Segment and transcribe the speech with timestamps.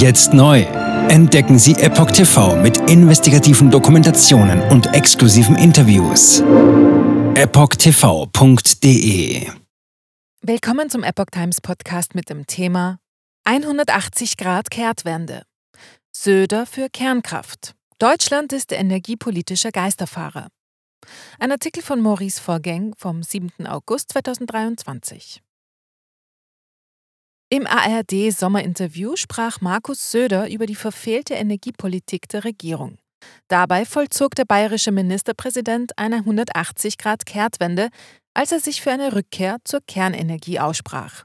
[0.00, 0.62] Jetzt neu.
[1.10, 6.40] Entdecken Sie Epoch TV mit investigativen Dokumentationen und exklusiven Interviews.
[7.34, 8.40] EpochTV.de
[10.40, 12.98] Willkommen zum Epoch Times Podcast mit dem Thema
[13.44, 15.42] 180 Grad Kehrtwende.
[16.12, 17.74] Söder für Kernkraft.
[17.98, 20.48] Deutschland ist energiepolitischer Geisterfahrer.
[21.38, 23.66] Ein Artikel von Maurice Vorgäng vom 7.
[23.66, 25.42] August 2023.
[27.52, 32.98] Im ARD-Sommerinterview sprach Markus Söder über die verfehlte Energiepolitik der Regierung.
[33.48, 37.88] Dabei vollzog der bayerische Ministerpräsident eine 180-Grad-Kehrtwende,
[38.34, 41.24] als er sich für eine Rückkehr zur Kernenergie aussprach.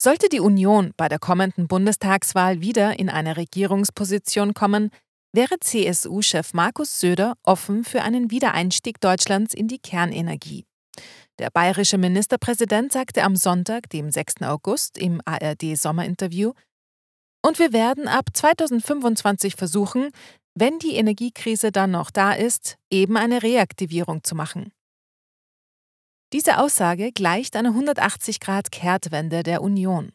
[0.00, 4.90] Sollte die Union bei der kommenden Bundestagswahl wieder in eine Regierungsposition kommen,
[5.32, 10.64] wäre CSU-Chef Markus Söder offen für einen Wiedereinstieg Deutschlands in die Kernenergie.
[11.40, 14.42] Der bayerische Ministerpräsident sagte am Sonntag, dem 6.
[14.42, 16.52] August, im ARD-Sommerinterview,
[17.44, 20.10] und wir werden ab 2025 versuchen,
[20.54, 24.72] wenn die Energiekrise dann noch da ist, eben eine Reaktivierung zu machen.
[26.32, 30.12] Diese Aussage gleicht einer 180-Grad-Kehrtwende der Union.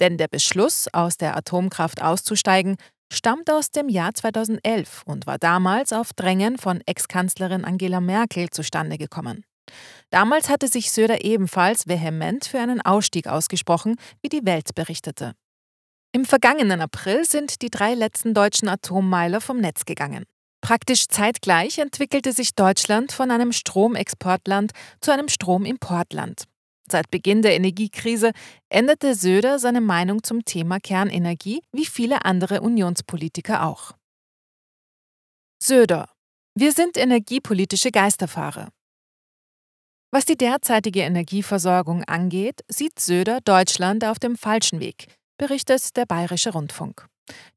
[0.00, 2.76] Denn der Beschluss, aus der Atomkraft auszusteigen,
[3.12, 8.98] stammt aus dem Jahr 2011 und war damals auf Drängen von Ex-Kanzlerin Angela Merkel zustande
[8.98, 9.44] gekommen.
[10.10, 15.34] Damals hatte sich Söder ebenfalls vehement für einen Ausstieg ausgesprochen, wie die Welt berichtete.
[16.12, 20.24] Im vergangenen April sind die drei letzten deutschen Atommeiler vom Netz gegangen.
[20.62, 26.44] Praktisch zeitgleich entwickelte sich Deutschland von einem Stromexportland zu einem Stromimportland.
[26.90, 28.32] Seit Beginn der Energiekrise
[28.68, 33.92] änderte Söder seine Meinung zum Thema Kernenergie, wie viele andere Unionspolitiker auch.
[35.62, 36.08] Söder.
[36.54, 38.70] Wir sind energiepolitische Geisterfahrer.
[40.16, 46.54] Was die derzeitige Energieversorgung angeht, sieht Söder Deutschland auf dem falschen Weg, berichtet der Bayerische
[46.54, 47.06] Rundfunk.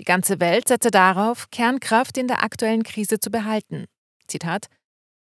[0.00, 3.84] Die ganze Welt setze darauf, Kernkraft in der aktuellen Krise zu behalten.
[4.26, 4.68] Zitat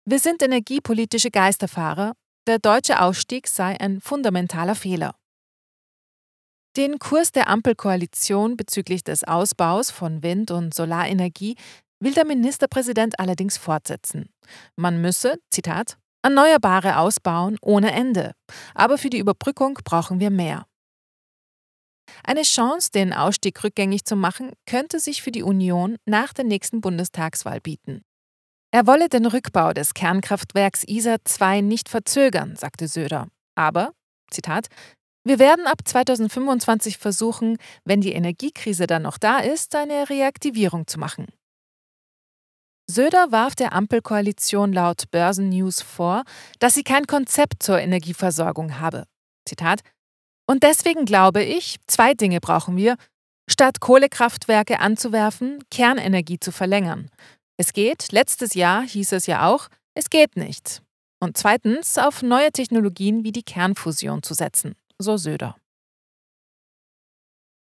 [0.06, 2.14] Wir sind energiepolitische Geisterfahrer,
[2.46, 5.14] der deutsche Ausstieg sei ein fundamentaler Fehler.
[6.78, 11.56] Den Kurs der Ampelkoalition bezüglich des Ausbaus von Wind- und Solarenergie
[12.00, 14.30] will der Ministerpräsident allerdings fortsetzen.
[14.76, 18.32] Man müsse, Zitat, Erneuerbare ausbauen ohne Ende.
[18.74, 20.66] Aber für die Überbrückung brauchen wir mehr.
[22.24, 26.80] Eine Chance, den Ausstieg rückgängig zu machen, könnte sich für die Union nach der nächsten
[26.80, 28.02] Bundestagswahl bieten.
[28.70, 33.28] Er wolle den Rückbau des Kernkraftwerks ISA 2 nicht verzögern, sagte Söder.
[33.54, 33.92] Aber,
[34.30, 34.68] Zitat,
[35.24, 40.98] wir werden ab 2025 versuchen, wenn die Energiekrise dann noch da ist, eine Reaktivierung zu
[40.98, 41.26] machen.
[42.90, 46.24] Söder warf der Ampelkoalition laut Börsennews vor,
[46.58, 49.04] dass sie kein Konzept zur Energieversorgung habe.
[49.46, 49.80] Zitat:
[50.46, 52.96] Und deswegen glaube ich, zwei Dinge brauchen wir.
[53.50, 57.10] Statt Kohlekraftwerke anzuwerfen, Kernenergie zu verlängern.
[57.58, 60.82] Es geht, letztes Jahr hieß es ja auch, es geht nicht.
[61.20, 65.56] Und zweitens auf neue Technologien wie die Kernfusion zu setzen, so Söder.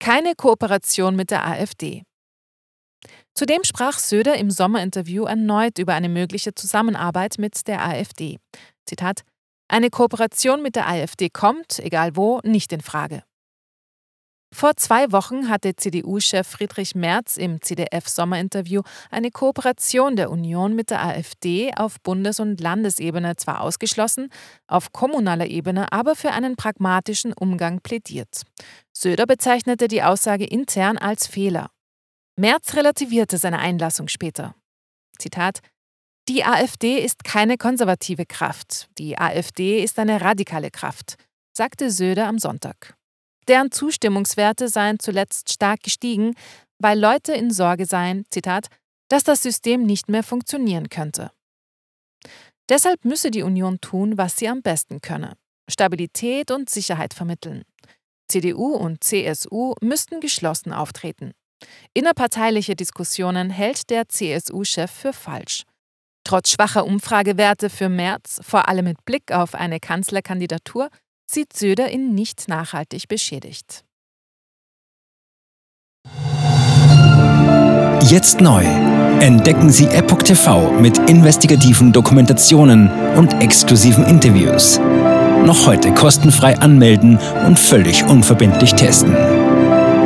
[0.01, 2.03] Keine Kooperation mit der AfD.
[3.39, 8.39] Zudem sprach Söder im Sommerinterview erneut über eine mögliche Zusammenarbeit mit der AfD.
[8.85, 9.21] Zitat:
[9.69, 13.23] Eine Kooperation mit der AfD kommt, egal wo, nicht in Frage.
[14.53, 21.05] Vor zwei Wochen hatte CDU-Chef Friedrich Merz im CDF-Sommerinterview eine Kooperation der Union mit der
[21.05, 24.31] AfD auf Bundes- und Landesebene zwar ausgeschlossen,
[24.67, 28.43] auf kommunaler Ebene aber für einen pragmatischen Umgang plädiert.
[28.93, 31.71] Söder bezeichnete die Aussage intern als Fehler.
[32.39, 34.55] Merz relativierte seine Einlassung später.
[35.19, 35.59] Zitat
[36.29, 41.17] Die AfD ist keine konservative Kraft, die AfD ist eine radikale Kraft,
[41.53, 42.95] sagte Söder am Sonntag.
[43.49, 46.35] Deren Zustimmungswerte seien zuletzt stark gestiegen,
[46.79, 48.69] weil Leute in Sorge seien, Zitat,
[49.09, 51.33] dass das System nicht mehr funktionieren könnte.
[52.69, 55.37] Deshalb müsse die Union tun, was sie am besten könne.
[55.69, 57.65] Stabilität und Sicherheit vermitteln.
[58.29, 61.33] CDU und CSU müssten geschlossen auftreten.
[61.95, 65.65] Innerparteiliche Diskussionen hält der CSU-Chef für falsch.
[66.25, 70.91] Trotz schwacher Umfragewerte für März, vor allem mit Blick auf eine Kanzlerkandidatur,
[71.31, 73.85] sieht Söder ihn nicht nachhaltig beschädigt.
[78.03, 78.65] Jetzt neu.
[79.21, 84.79] Entdecken Sie Epoch TV mit investigativen Dokumentationen und exklusiven Interviews.
[85.45, 89.15] Noch heute kostenfrei anmelden und völlig unverbindlich testen.